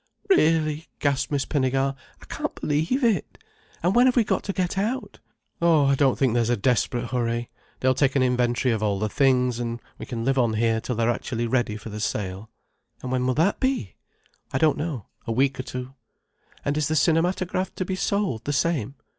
[0.31, 1.93] "Really!" gasped Miss Pinnegar.
[2.19, 3.37] "I can't believe it!
[3.83, 5.19] And when have we got to get out?"
[5.61, 7.51] "Oh, I don't think there's a desperate hurry.
[7.81, 10.95] They'll take an inventory of all the things, and we can live on here till
[10.95, 12.49] they're actually ready for the sale."
[13.03, 13.93] "And when will that be?"
[14.51, 15.05] "I don't know.
[15.27, 15.93] A week or two."
[16.65, 18.95] "And is the cinematograph to be sold the same?"